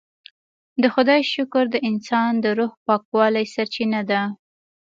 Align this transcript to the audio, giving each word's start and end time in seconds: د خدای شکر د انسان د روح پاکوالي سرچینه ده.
د 0.81 0.83
خدای 0.93 1.21
شکر 1.33 1.63
د 1.71 1.75
انسان 1.89 2.31
د 2.43 2.45
روح 2.57 2.71
پاکوالي 2.85 3.45
سرچینه 3.53 4.01
ده. 4.09 4.21